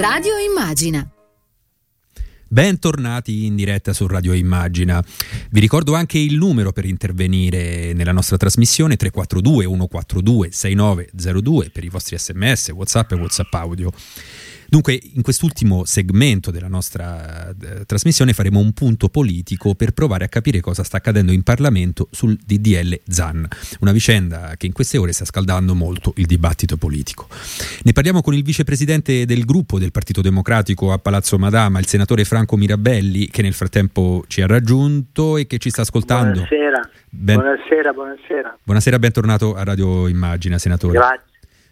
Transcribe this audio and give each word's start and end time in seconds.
Radio 0.00 0.38
Immagina. 0.38 1.06
Bentornati 2.48 3.44
in 3.44 3.54
diretta 3.54 3.92
su 3.92 4.06
Radio 4.06 4.32
Immagina. 4.32 5.04
Vi 5.50 5.60
ricordo 5.60 5.94
anche 5.94 6.16
il 6.16 6.36
numero 6.38 6.72
per 6.72 6.86
intervenire 6.86 7.92
nella 7.92 8.10
nostra 8.10 8.38
trasmissione 8.38 8.96
342 8.96 9.64
142 9.66 10.50
6902 10.50 11.68
per 11.68 11.84
i 11.84 11.90
vostri 11.90 12.16
sms, 12.16 12.70
whatsapp 12.70 13.12
e 13.12 13.14
whatsapp 13.16 13.52
audio. 13.52 13.92
Dunque, 14.70 14.96
in 15.14 15.22
quest'ultimo 15.22 15.84
segmento 15.84 16.52
della 16.52 16.68
nostra 16.68 17.48
eh, 17.48 17.84
trasmissione 17.86 18.32
faremo 18.32 18.60
un 18.60 18.72
punto 18.72 19.08
politico 19.08 19.74
per 19.74 19.90
provare 19.90 20.24
a 20.24 20.28
capire 20.28 20.60
cosa 20.60 20.84
sta 20.84 20.98
accadendo 20.98 21.32
in 21.32 21.42
Parlamento 21.42 22.06
sul 22.12 22.36
DDL 22.36 23.00
ZAN, 23.04 23.48
una 23.80 23.90
vicenda 23.90 24.54
che 24.56 24.66
in 24.66 24.72
queste 24.72 24.96
ore 24.96 25.10
sta 25.10 25.24
scaldando 25.24 25.74
molto 25.74 26.12
il 26.18 26.26
dibattito 26.26 26.76
politico. 26.76 27.26
Ne 27.82 27.92
parliamo 27.92 28.22
con 28.22 28.32
il 28.32 28.44
vicepresidente 28.44 29.26
del 29.26 29.44
gruppo 29.44 29.80
del 29.80 29.90
Partito 29.90 30.20
Democratico 30.20 30.92
a 30.92 30.98
Palazzo 30.98 31.36
Madama, 31.36 31.80
il 31.80 31.88
senatore 31.88 32.24
Franco 32.24 32.56
Mirabelli, 32.56 33.26
che 33.26 33.42
nel 33.42 33.54
frattempo 33.54 34.22
ci 34.28 34.40
ha 34.40 34.46
raggiunto 34.46 35.36
e 35.36 35.48
che 35.48 35.58
ci 35.58 35.70
sta 35.70 35.82
ascoltando. 35.82 36.46
Buonasera, 36.48 36.90
ben... 37.10 37.36
buonasera, 37.38 37.92
buonasera. 37.92 38.58
Buonasera, 38.62 38.98
bentornato 39.00 39.56
a 39.56 39.64
Radio 39.64 40.06
Immagina, 40.06 40.58
senatore. 40.58 40.92
Grazie. 40.92 41.29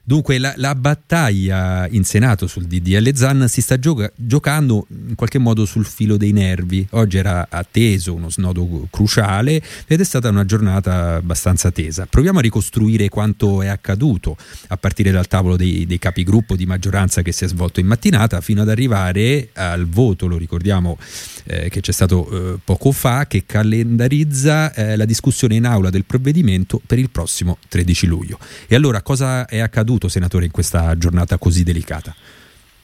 Dunque 0.09 0.39
la, 0.39 0.55
la, 0.57 0.75
battaglia 0.75 1.87
in 1.91 2.03
Senato 2.03 2.47
sul 2.47 2.65
DDL 2.65 3.15
ZAN 3.15 3.47
si 3.47 3.61
sta 3.61 3.79
gioca- 3.79 4.11
giocando 4.15 4.87
in 5.07 5.15
qualche 5.15 5.37
modo 5.37 5.67
sul 5.67 5.85
filo 5.85 6.17
dei 6.17 6.33
nervi. 6.33 6.87
Oggi 6.93 7.19
era 7.19 7.47
atteso 7.51 8.15
uno 8.15 8.31
snodo 8.31 8.87
cruciale 8.91 9.63
ed 9.87 10.01
è 10.01 10.05
stata 10.05 10.31
una 10.31 10.47
giornata 10.47 11.17
abbastanza 11.17 11.71
tesa. 11.71 12.07
Proviamo 12.07 12.39
a 12.39 12.41
ricostruire 12.41 13.11
quanto 13.11 13.61
è 13.61 13.67
accaduto 13.67 14.39
a 14.69 14.79
partire 14.79 15.11
dal 15.11 15.27
tavolo 15.27 15.57
dei, 15.57 15.85
dei 15.85 15.99
capigruppo 15.99 16.57
di 16.57 16.65
maggioranza 16.65 17.21
che 17.21 17.33
si 17.33 17.45
è 17.45 17.49
svolto 17.49 17.79
in 17.79 17.87
mattinata 17.87 18.41
fino 18.41 18.63
ad 18.63 18.71
arrivare 18.71 19.51
al 19.53 19.87
voto, 19.87 20.27
lo 20.27 20.39
ricordiamo 20.39 20.97
eh, 21.45 21.69
che 21.69 21.83
c'è 21.83 21.93
stato 21.93 22.55
eh, 22.55 22.59
poco 22.65 22.93
fa, 22.93 23.27
che 23.27 23.45
calendarizza 23.45 24.73
eh, 24.73 24.97
la 24.97 25.05
discussione 25.05 25.57
in 25.57 25.67
aula 25.67 25.91
del 25.91 26.07
provvedimento 26.07 26.81
per 26.87 26.99
il 26.99 27.11
prossimo 27.11 27.59
13 27.69 28.07
luglio. 28.07 28.39
E 28.67 28.75
allora 28.75 29.03
cosa 29.03 29.45
è 29.45 29.59
accaduto? 29.59 29.98
Accaduto, 29.99 30.09
senatore, 30.09 30.45
in 30.47 30.51
questa 30.51 30.97
giornata 30.97 31.37
così 31.37 31.65
delicata? 31.65 32.15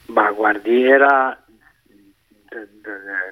Ma 0.07 0.31
guardi, 0.33 0.83
era... 0.83 1.39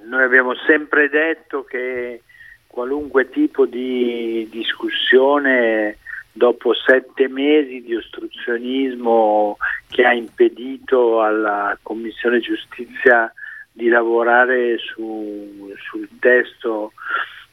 Noi 0.08 0.22
abbiamo 0.22 0.54
sempre 0.66 1.08
detto 1.08 1.62
che 1.64 2.22
qualunque 2.66 3.28
tipo 3.28 3.66
di 3.66 4.48
discussione 4.50 5.98
dopo 6.32 6.72
sette 6.74 7.28
mesi 7.28 7.82
di 7.82 7.94
ostruzionismo 7.94 9.58
che 9.88 10.04
ha 10.04 10.12
impedito 10.12 11.22
alla 11.22 11.78
Commissione 11.82 12.40
Giustizia 12.40 13.32
di 13.70 13.88
lavorare 13.88 14.78
su, 14.78 15.72
sul 15.88 16.08
testo 16.18 16.92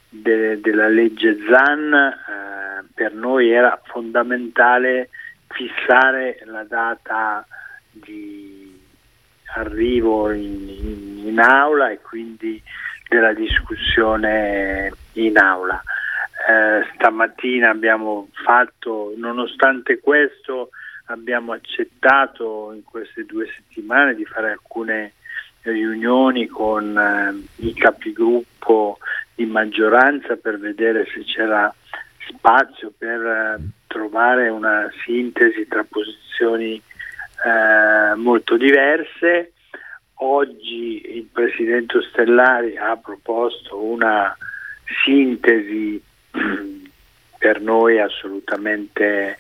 de, 0.09 0.59
della 0.59 0.87
legge 0.87 1.37
ZAN, 1.47 1.93
eh, 1.93 2.83
per 2.95 3.13
noi 3.13 3.51
era 3.51 3.79
fondamentale 3.83 5.09
fissare 5.49 6.41
la 6.45 6.63
data 6.63 7.45
di 7.91 8.79
arrivo 9.55 10.31
in, 10.31 10.69
in, 10.69 11.27
in 11.27 11.39
aula 11.39 11.89
e 11.89 11.99
quindi 11.99 12.61
della 13.07 13.33
discussione 13.33 14.91
in 15.13 15.37
aula. 15.37 15.81
Eh, 16.47 16.87
stamattina 16.95 17.69
abbiamo 17.69 18.29
fatto, 18.43 19.13
nonostante 19.17 19.99
questo, 19.99 20.69
abbiamo 21.05 21.51
accettato 21.53 22.71
in 22.73 22.83
queste 22.83 23.25
due 23.25 23.47
settimane 23.47 24.15
di 24.15 24.25
fare 24.25 24.51
alcune 24.51 25.13
riunioni 25.63 26.47
con 26.47 26.97
eh, 26.97 27.65
i 27.65 27.73
capigruppo 27.73 28.99
di 29.35 29.45
maggioranza 29.45 30.35
per 30.37 30.59
vedere 30.59 31.05
se 31.13 31.23
c'era 31.23 31.73
spazio 32.27 32.93
per 32.97 33.21
eh, 33.21 33.57
trovare 33.89 34.49
una 34.49 34.87
sintesi 35.03 35.67
tra 35.67 35.83
posizioni 35.83 36.75
eh, 36.75 38.15
molto 38.15 38.55
diverse. 38.55 39.53
Oggi 40.21 41.17
il 41.17 41.27
Presidente 41.31 41.99
Stellari 42.03 42.77
ha 42.77 42.95
proposto 42.97 43.81
una 43.81 44.35
sintesi 45.03 46.01
per 47.39 47.61
noi 47.61 47.99
assolutamente 47.99 49.37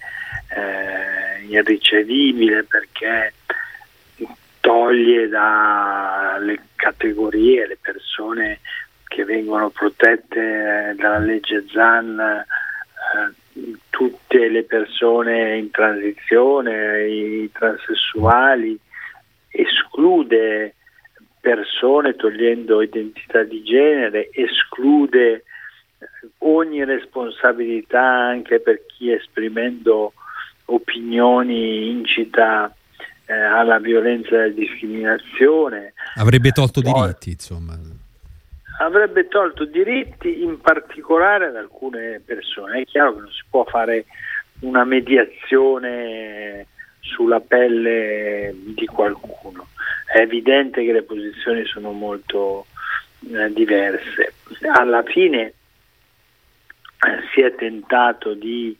eh, 0.49 1.45
irricevibile 1.47 2.63
perché 2.63 3.33
toglie 4.61 5.27
dalle 5.27 6.59
categorie 6.75 7.67
le 7.67 7.77
persone 7.79 8.59
che 9.07 9.25
vengono 9.25 9.69
protette 9.69 10.95
dalla 10.97 11.19
legge 11.19 11.65
ZAN 11.71 12.19
eh, 12.19 13.38
tutte 13.89 14.47
le 14.49 14.63
persone 14.63 15.57
in 15.57 15.71
transizione, 15.71 17.07
i 17.07 17.51
transessuali, 17.51 18.77
esclude 19.49 20.75
persone 21.39 22.15
togliendo 22.15 22.81
identità 22.81 23.43
di 23.43 23.63
genere, 23.63 24.29
esclude 24.31 25.43
ogni 26.39 26.83
responsabilità 26.83 28.01
anche 28.01 28.59
per 28.59 28.85
chi 28.85 29.11
esprimendo 29.11 30.13
opinioni 30.65 31.89
incita 31.89 32.73
eh, 33.25 33.33
alla 33.33 33.79
violenza 33.79 34.31
e 34.31 34.37
alla 34.43 34.53
discriminazione. 34.53 35.93
Avrebbe 36.15 36.51
tolto 36.51 36.81
Poi, 36.81 36.93
diritti, 36.93 37.31
insomma 37.31 37.77
avrebbe 38.79 39.27
tolto 39.27 39.65
diritti 39.65 40.41
in 40.43 40.59
particolare 40.59 41.47
ad 41.47 41.55
alcune 41.55 42.21
persone. 42.23 42.81
È 42.81 42.85
chiaro 42.85 43.13
che 43.15 43.19
non 43.21 43.31
si 43.31 43.43
può 43.49 43.63
fare 43.63 44.05
una 44.61 44.83
mediazione 44.83 46.67
sulla 46.99 47.39
pelle 47.39 48.53
di 48.53 48.85
qualcuno, 48.85 49.67
è 50.05 50.19
evidente 50.19 50.83
che 50.83 50.91
le 50.91 51.03
posizioni 51.03 51.65
sono 51.65 51.91
molto 51.91 52.65
eh, 53.31 53.51
diverse. 53.53 54.33
Alla 54.73 55.03
fine 55.03 55.41
eh, 55.41 55.53
si 57.33 57.41
è 57.41 57.55
tentato 57.55 58.33
di 58.33 58.77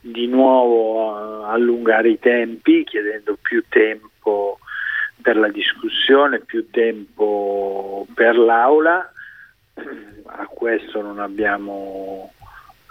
di 0.00 0.26
nuovo 0.26 1.46
eh, 1.46 1.52
allungare 1.52 2.10
i 2.10 2.18
tempi 2.18 2.84
chiedendo 2.84 3.38
più 3.40 3.64
tempo 3.68 4.58
per 5.22 5.36
la 5.36 5.48
discussione, 5.48 6.40
più 6.40 6.68
tempo 6.70 8.06
per 8.14 8.36
l'aula. 8.36 9.10
A 10.26 10.46
questo 10.46 11.00
non 11.00 11.18
abbiamo 11.18 12.32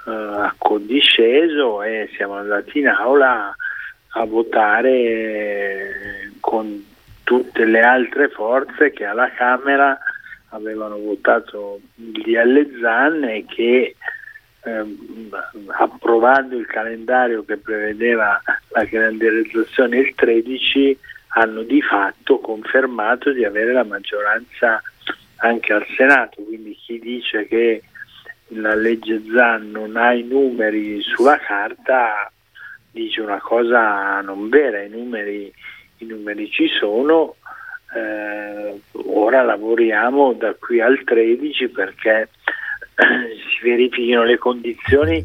eh, 0.07 0.11
accondisceso 0.11 1.83
e 1.83 2.09
siamo 2.15 2.35
andati 2.35 2.79
in 2.79 2.87
aula 2.87 3.55
a 4.13 4.25
votare 4.25 6.31
con 6.39 6.85
tutte 7.23 7.65
le 7.65 7.81
altre 7.81 8.29
forze 8.29 8.91
che 8.91 9.05
alla 9.05 9.29
Camera 9.31 9.97
avevano 10.49 10.97
votato 10.97 11.79
il 11.95 12.11
DL 12.11 12.79
Zan 12.81 13.23
e 13.23 13.45
che 13.45 13.95
ehm, 14.63 15.29
approvando 15.67 16.57
il 16.57 16.65
calendario 16.65 17.45
che 17.45 17.57
prevedeva 17.57 18.41
la 18.69 18.85
calendarizzazione 18.85 19.99
il 19.99 20.15
13 20.15 20.97
hanno 21.33 21.63
di 21.63 21.81
fatto 21.81 22.39
confermato 22.39 23.31
di 23.31 23.45
avere 23.45 23.73
la 23.73 23.83
maggioranza 23.83 24.81
anche 25.37 25.73
al 25.73 25.85
Senato, 25.95 26.41
quindi 26.43 26.75
chi 26.75 26.99
dice 26.99 27.47
che 27.47 27.83
la 28.53 28.75
legge 28.75 29.21
Zan 29.33 29.71
non 29.71 29.95
ha 29.95 30.13
i 30.13 30.23
numeri 30.23 31.01
sulla 31.01 31.37
carta 31.37 32.31
dice 32.91 33.21
una 33.21 33.39
cosa 33.39 34.19
non 34.21 34.49
vera, 34.49 34.81
i 34.81 34.89
numeri, 34.89 35.51
i 35.97 36.05
numeri 36.05 36.49
ci 36.49 36.67
sono, 36.67 37.35
eh, 37.95 38.79
ora 38.91 39.41
lavoriamo 39.41 40.33
da 40.33 40.53
qui 40.55 40.81
al 40.81 41.01
13 41.03 41.69
perché 41.69 42.29
si 42.95 43.63
verifichino 43.63 44.23
le 44.23 44.37
condizioni 44.37 45.23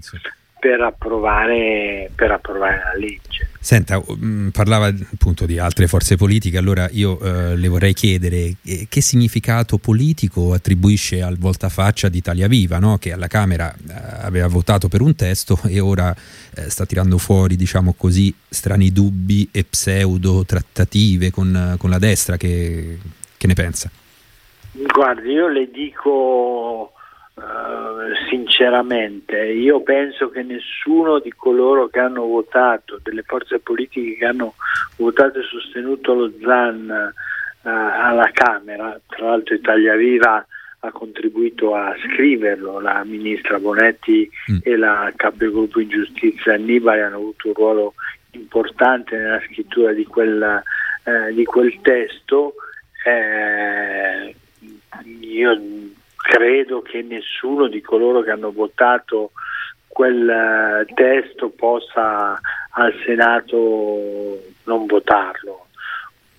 per 0.59 0.81
approvare, 0.81 2.11
per 2.15 2.31
approvare 2.31 2.79
la 2.79 2.95
legge. 2.95 3.46
Senta, 3.67 3.99
mh, 3.99 4.25
mm, 4.25 4.49
parlava 4.51 4.87
appunto 4.87 5.45
di 5.45 5.59
altre 5.59 5.89
forze 5.89 6.15
politiche, 6.15 6.57
allora 6.57 6.89
io 6.93 7.19
eh, 7.19 7.57
le 7.57 7.67
vorrei 7.67 7.95
chiedere 7.95 8.55
eh, 8.63 8.87
che 8.89 9.01
significato 9.01 9.79
politico 9.79 10.53
attribuisce 10.53 11.21
al 11.21 11.37
voltafaccia 11.37 12.09
di 12.09 12.19
Italia 12.19 12.47
Viva, 12.47 12.79
no? 12.79 12.97
che 12.99 13.13
alla 13.13 13.27
Camera 13.27 13.75
eh, 13.75 13.93
aveva 14.23 14.47
votato 14.47 14.87
per 14.87 15.01
un 15.01 15.17
testo 15.17 15.59
e 15.67 15.81
ora 15.81 16.15
eh, 16.55 16.71
sta 16.71 16.87
tirando 16.87 17.19
fuori, 17.19 17.57
diciamo 17.57 17.95
così, 17.95 18.33
strani 18.49 18.93
dubbi 18.93 19.49
e 19.51 19.65
pseudo 19.65 20.45
trattative 20.45 21.33
con, 21.33 21.75
con 21.77 21.91
la 21.91 21.99
destra, 21.99 22.37
che, 22.37 23.01
che 23.37 23.47
ne 23.49 23.55
pensa? 23.55 23.91
Guardi, 24.95 25.31
io 25.31 25.49
le 25.49 25.69
dico 25.73 26.93
sinceramente, 28.57 29.37
io 29.37 29.83
penso 29.83 30.31
che 30.31 30.43
nessuno 30.43 31.19
di 31.19 31.31
coloro 31.37 31.89
che 31.89 31.99
hanno 31.99 32.25
votato, 32.25 32.99
delle 33.03 33.23
forze 33.23 33.59
politiche 33.59 34.17
che 34.17 34.25
hanno 34.25 34.55
votato 34.97 35.41
e 35.41 35.43
sostenuto 35.43 36.15
lo 36.15 36.33
ZAN 36.41 36.89
uh, 36.89 37.69
alla 37.69 38.31
Camera, 38.33 38.99
tra 39.07 39.27
l'altro 39.27 39.55
Italia 39.55 39.95
Viva 39.95 40.45
ha 40.81 40.91
contribuito 40.91 41.75
a 41.75 41.95
scriverlo, 42.07 42.81
la 42.81 43.05
ministra 43.05 43.59
Bonetti 43.59 44.29
mm. 44.51 44.59
e 44.63 44.77
la 44.77 45.13
capogruppo 45.15 45.81
in 45.81 45.89
giustizia 45.89 46.55
Annibale 46.55 47.03
hanno 47.03 47.17
avuto 47.17 47.49
un 47.49 47.55
ruolo 47.55 47.95
importante 48.31 49.17
nella 49.17 49.41
scrittura 49.51 49.93
di, 49.93 50.07
quella, 50.07 50.63
uh, 51.05 51.33
di 51.35 51.45
quel 51.45 51.79
testo. 51.83 52.55
Eh, 53.05 54.35
io 55.21 55.61
credo 56.27 56.83
che 56.83 57.03
nessuno 57.03 57.69
di 57.69 57.81
coloro 57.81 58.21
che 58.21 58.33
hanno 58.33 58.51
votato 58.51 59.31
quel 59.87 60.29
eh, 60.29 60.93
testo 60.93 61.51
possa 61.51 62.39
al 62.71 62.95
Senato 63.05 64.43
non 64.65 64.87
votarlo, 64.87 65.69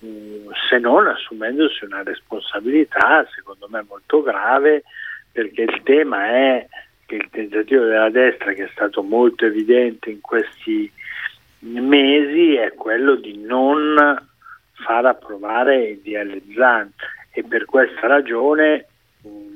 mm, 0.04 0.50
se 0.68 0.78
non 0.78 1.06
assumendosi 1.06 1.86
una 1.86 2.02
responsabilità 2.02 3.26
secondo 3.34 3.66
me 3.70 3.82
molto 3.88 4.22
grave 4.22 4.84
perché 5.32 5.62
il 5.62 5.80
tema 5.82 6.26
è 6.26 6.66
che 7.06 7.14
il 7.14 7.28
tentativo 7.30 7.84
della 7.84 8.10
destra 8.10 8.52
che 8.52 8.64
è 8.64 8.70
stato 8.72 9.02
molto 9.02 9.46
evidente 9.46 10.10
in 10.10 10.20
questi 10.20 10.92
mesi 11.60 12.56
è 12.56 12.74
quello 12.74 13.14
di 13.14 13.38
non 13.38 13.96
far 14.74 15.06
approvare 15.06 15.82
il 15.88 16.00
DL 16.00 16.42
Zan. 16.54 16.92
E 17.32 17.42
per 17.42 17.64
questa 17.64 18.06
ragione 18.06 18.86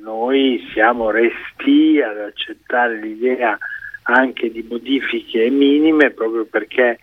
noi 0.03 0.69
siamo 0.73 1.11
resti 1.11 2.01
ad 2.01 2.19
accettare 2.19 2.97
l'idea 3.01 3.57
anche 4.05 4.51
di 4.51 4.67
modifiche 4.69 5.49
minime 5.51 6.11
proprio 6.11 6.45
perché 6.45 6.99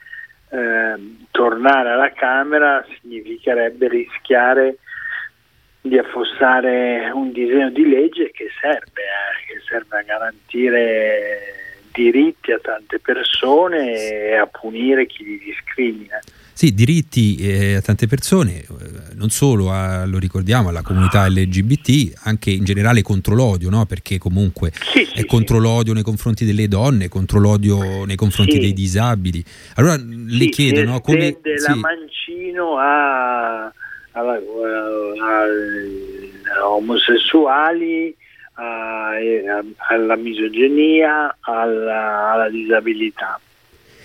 eh, 0.50 1.16
tornare 1.32 1.92
alla 1.92 2.12
Camera 2.12 2.86
significherebbe 3.00 3.88
rischiare 3.88 4.78
di 5.82 5.98
affossare 5.98 7.10
un 7.14 7.32
disegno 7.32 7.70
di 7.70 7.88
legge 7.88 8.32
che 8.32 8.50
serve, 8.60 9.02
eh, 9.02 9.54
che 9.54 9.62
serve 9.68 10.00
a 10.00 10.04
garantire 10.04 11.40
diritti 11.92 12.52
a 12.52 12.60
tante 12.60 13.00
persone 13.00 13.94
e 13.94 14.36
a 14.36 14.46
punire 14.46 15.06
chi 15.06 15.24
li 15.24 15.38
discrimina. 15.40 16.20
Sì, 16.60 16.74
diritti 16.74 17.38
eh, 17.38 17.76
a 17.76 17.82
tante 17.82 18.06
persone, 18.06 18.58
eh, 18.58 18.66
non 19.14 19.30
solo, 19.30 19.72
a, 19.72 20.06
lo 20.06 20.18
ricordiamo, 20.18 20.68
alla 20.68 20.82
comunità 20.82 21.26
LGBT, 21.26 22.20
anche 22.24 22.50
in 22.50 22.66
generale 22.66 23.02
contro 23.02 23.34
l'odio, 23.34 23.70
no? 23.70 23.86
perché 23.86 24.18
comunque 24.18 24.74
sì, 24.74 25.06
sì, 25.06 25.22
è 25.22 25.26
contro 25.26 25.56
sì. 25.56 25.62
l'odio 25.62 25.94
nei 25.94 26.04
confronti 26.04 26.44
delle 26.44 26.68
donne, 26.68 27.08
contro 27.08 27.40
l'odio 27.40 28.04
nei 28.04 28.18
confronti 28.18 28.60
dei 28.60 28.74
disabili. 28.74 29.42
Allora 29.76 29.96
le 29.96 30.50
chiedo, 30.50 30.84
no, 30.84 31.00
come... 31.00 31.38
la 31.66 31.76
mancino 31.76 32.76
a, 32.78 33.64
a, 33.64 33.72
a, 34.12 34.34
a 36.60 36.68
omosessuali, 36.68 38.14
alla 38.56 40.16
misoginia, 40.18 41.38
alla, 41.40 42.32
alla 42.34 42.50
disabilità. 42.50 43.40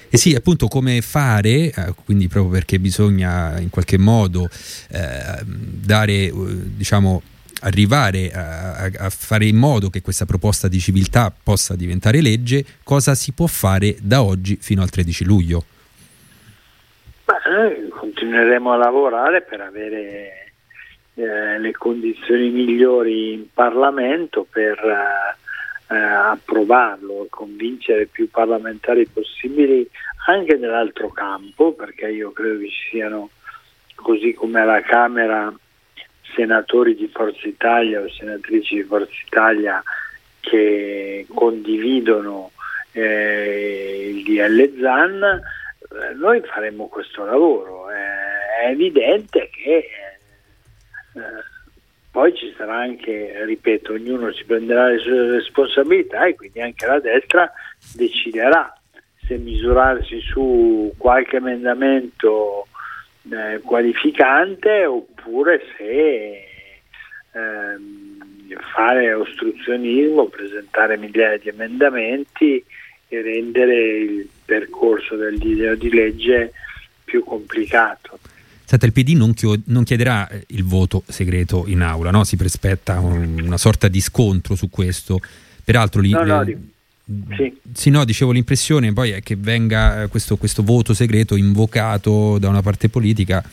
E 0.09 0.17
sì, 0.17 0.35
appunto 0.35 0.69
come 0.69 1.01
fare, 1.01 1.71
eh, 1.71 1.95
quindi 2.05 2.29
proprio 2.29 2.53
perché 2.53 2.79
bisogna 2.79 3.59
in 3.59 3.71
qualche 3.71 3.99
modo 3.99 4.49
eh, 4.91 5.43
dare, 5.45 6.13
eh, 6.13 6.33
diciamo, 6.33 7.23
arrivare 7.61 8.31
a, 8.31 8.91
a, 8.99 9.11
fare 9.11 9.47
in 9.47 9.57
modo 9.57 9.91
che 9.91 10.03
questa 10.03 10.27
proposta 10.27 10.69
di 10.69 10.79
civiltà 10.79 11.33
possa 11.43 11.75
diventare 11.75 12.21
legge, 12.21 12.65
cosa 12.83 13.15
si 13.15 13.33
può 13.33 13.47
fare 13.47 13.97
da 14.01 14.23
oggi 14.23 14.57
fino 14.61 14.83
al 14.83 14.91
13 14.91 15.25
luglio? 15.25 15.65
Beh, 17.25 17.51
noi 17.51 17.89
continueremo 17.89 18.73
a 18.73 18.77
lavorare 18.77 19.43
per 19.43 19.61
avere 19.61 20.53
eh, 21.15 21.59
le 21.59 21.73
condizioni 21.73 22.51
migliori 22.51 23.33
in 23.33 23.47
Parlamento 23.53 24.47
per 24.49 24.79
eh, 24.79 25.37
eh, 25.89 25.97
approvarlo, 25.97 27.27
convincere 27.31 28.07
più 28.07 28.29
parlamentari 28.31 29.07
possibili 29.07 29.89
anche 30.27 30.57
nell'altro 30.57 31.09
campo, 31.11 31.73
perché 31.73 32.09
io 32.09 32.33
credo 32.33 32.61
che 32.61 32.69
ci 32.69 32.89
siano, 32.91 33.31
così 33.95 34.33
come 34.33 34.61
alla 34.61 34.81
Camera, 34.83 35.53
senatori 36.35 36.95
di 36.95 37.09
Forza 37.09 37.47
Italia 37.47 38.01
o 38.01 38.09
senatrici 38.11 38.77
di 38.77 38.83
Forza 38.83 39.15
Italia 39.27 39.83
che 40.41 41.27
condividono 41.33 42.51
eh, 42.93 44.11
il 44.15 44.23
DL 44.23 44.81
ZAN, 44.81 45.23
eh, 45.23 46.15
noi 46.15 46.41
faremo 46.43 46.89
questo 46.89 47.25
lavoro. 47.25 47.91
Eh, 47.91 48.65
è 48.65 48.71
evidente 48.71 49.51
che 49.51 49.77
eh, 49.77 51.21
poi 52.15 52.33
ci 52.33 52.55
sarà 52.57 52.77
anche, 52.77 53.45
ripeto, 53.45 53.95
ognuno 53.95 54.31
si 54.31 54.45
prenderà 54.45 54.87
le 54.87 54.99
sue 54.99 55.33
responsabilità 55.33 56.27
e 56.27 56.37
quindi 56.37 56.61
anche 56.61 56.87
la 56.87 57.01
destra 57.01 57.53
deciderà 57.93 58.73
se 59.27 59.37
misurarsi 59.37 60.21
su 60.21 60.95
qualche 60.97 61.39
emendamento 61.39 62.69
eh, 63.33 63.59
qualificante 63.65 64.85
oppure 64.85 65.61
se 65.77 66.45
ehm, 67.33 68.59
fare 68.73 69.13
ostruzionismo, 69.13 70.27
presentare 70.27 70.97
migliaia 70.97 71.39
di 71.39 71.49
emendamenti 71.49 72.65
e 73.09 73.23
rendere 73.23 73.75
il 73.75 74.29
percorso 74.45 75.17
del 75.17 75.37
disegno 75.37 75.75
di 75.75 75.91
legge 75.91 76.53
più 77.03 77.25
complicato. 77.25 78.21
Senta, 78.67 78.87
il 78.87 78.93
PD 78.93 79.11
non, 79.11 79.35
non, 79.67 79.85
chiederà 79.85 80.29
eh, 80.29 80.45
il 80.49 80.65
voto 80.65 81.03
segreto 81.07 81.65
in 81.67 81.83
aula, 81.83 82.11
no? 82.11 82.25
si 82.25 82.37
prospetta 82.37 82.99
un, 82.99 83.41
una 83.43 83.59
sorta 83.59 83.89
di 83.89 84.01
scontro 84.01 84.55
su 84.55 84.71
questo. 84.71 85.21
Peraltro, 85.63 86.01
li, 86.01 86.11
no, 86.11 86.25
no, 86.25 86.43
le, 86.43 86.59
sì. 87.37 87.61
sì, 87.75 87.91
no, 87.91 88.03
dicevo 88.07 88.33
l'impressione 88.33 88.95
poi 88.95 89.11
è 89.11 89.23
che 89.23 89.37
venga 89.37 90.05
eh, 90.05 90.09
questo, 90.09 90.39
questo, 90.39 90.63
voto 90.63 90.95
segreto 90.95 91.37
invocato 91.37 92.39
da 92.39 92.49
una 92.49 92.63
parte 92.63 92.89
politica 92.89 93.45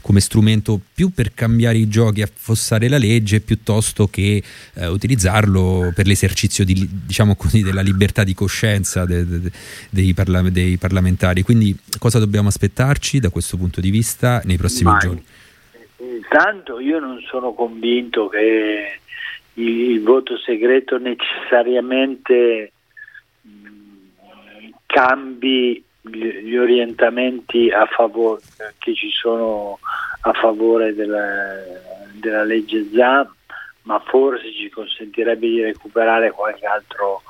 come 0.00 0.18
strumento 0.18 0.80
più 0.92 1.10
per 1.10 1.32
cambiare 1.32 1.78
i 1.78 1.88
giochi, 1.88 2.22
affossare 2.22 2.88
la 2.88 2.98
legge, 2.98 3.40
piuttosto 3.40 4.08
che 4.08 4.42
eh, 4.74 4.86
utilizzarlo 4.88 5.92
per 5.94 6.06
l'esercizio 6.06 6.64
di, 6.64 6.88
diciamo 7.06 7.36
così, 7.36 7.62
della 7.62 7.80
libertà 7.80 8.24
di 8.24 8.34
coscienza 8.34 9.04
de, 9.04 9.24
de, 9.24 9.50
dei, 9.88 10.12
parla, 10.12 10.42
dei, 10.42 10.76
parlamentari. 10.76 11.42
Quindi 11.42 11.76
cosa 11.98 12.18
dobbiamo 12.18 12.48
aspettarci 12.48 13.20
da 13.20 13.30
questo 13.30 13.56
punto 13.56 13.80
di 13.80 13.90
vista 13.90 14.40
nei 14.44 14.56
prossimi 14.56 14.90
Ma, 14.90 14.98
giorni? 14.98 15.24
Intanto 15.98 16.80
io 16.80 16.98
non 16.98 17.20
sono 17.28 17.52
convinto 17.52 18.26
che 18.26 19.00
il, 19.54 19.90
il 19.92 20.02
voto 20.02 20.36
segreto 20.38 20.98
necessariamente 20.98 22.72
cambi 24.86 25.82
gli 26.00 26.56
orientamenti 26.56 27.70
a 27.70 27.86
favore, 27.86 28.40
che 28.78 28.94
ci 28.94 29.10
sono 29.10 29.78
a 30.20 30.32
favore 30.32 30.94
della, 30.94 31.54
della 32.14 32.44
legge 32.44 32.86
ZAM, 32.92 33.34
ma 33.82 33.98
forse 34.00 34.52
ci 34.52 34.68
consentirebbe 34.68 35.46
di 35.46 35.62
recuperare 35.62 36.30
qualche 36.30 36.66
altro 36.66 37.22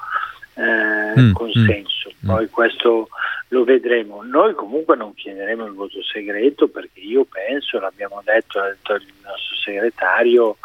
eh, 0.54 1.20
mm, 1.20 1.32
consenso. 1.32 2.11
Mm, 2.11 2.28
Poi 2.28 2.49
questo 2.49 3.08
lo 3.49 3.64
vedremo. 3.64 4.23
Noi 4.23 4.54
comunque 4.54 4.96
non 4.96 5.14
chiederemo 5.14 5.66
il 5.66 5.73
voto 5.73 6.02
segreto 6.02 6.68
perché 6.68 7.00
io 7.00 7.25
penso, 7.25 7.78
l'abbiamo 7.78 8.20
detto, 8.25 8.58
l'ha 8.58 8.68
detto 8.68 8.94
il 8.94 9.12
nostro 9.23 9.56
segretario, 9.56 10.56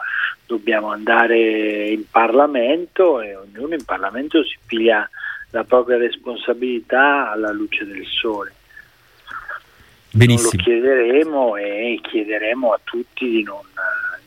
dobbiamo 0.46 0.92
andare 0.92 1.90
in 1.90 2.10
Parlamento 2.10 3.22
e 3.22 3.36
ognuno 3.36 3.74
in 3.74 3.86
Parlamento 3.86 4.44
si 4.44 4.58
piglia 4.66 5.10
la 5.52 5.64
propria 5.64 5.98
responsabilità 5.98 7.32
alla 7.32 7.52
luce 7.52 7.86
del 7.86 8.06
sole. 8.06 8.54
Benissimo. 10.12 10.52
Lo 10.54 10.64
chiederemo 10.64 11.56
e 11.56 12.00
chiederemo 12.02 12.72
a 12.74 12.80
tutti 12.84 13.30
di 13.30 13.44
non, 13.44 13.62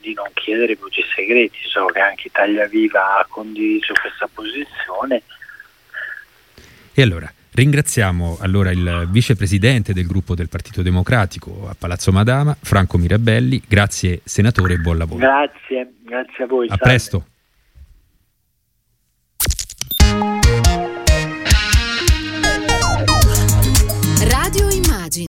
di 0.00 0.14
non 0.14 0.28
chiedere 0.32 0.72
i 0.72 0.76
voti 0.76 1.02
segreti. 1.14 1.58
So 1.66 1.86
che 1.86 2.00
anche 2.00 2.28
Italia 2.28 2.66
Viva 2.66 3.18
ha 3.18 3.26
condiviso 3.28 3.92
questa 4.00 4.28
posizione. 4.32 5.22
E 6.94 7.02
allora, 7.02 7.30
ringraziamo 7.52 8.38
allora 8.40 8.70
il 8.70 9.08
vicepresidente 9.10 9.92
del 9.92 10.06
gruppo 10.06 10.34
del 10.34 10.48
Partito 10.48 10.80
Democratico 10.80 11.68
a 11.68 11.74
Palazzo 11.76 12.12
Madama, 12.12 12.56
Franco 12.58 12.96
Mirabelli. 12.96 13.62
Grazie 13.66 14.20
senatore 14.24 14.74
e 14.74 14.78
buon 14.78 14.98
lavoro. 14.98 15.20
Grazie, 15.20 15.92
grazie 16.02 16.44
a 16.44 16.46
voi. 16.46 16.66
A 16.66 16.68
salve. 16.68 16.84
presto. 16.84 17.26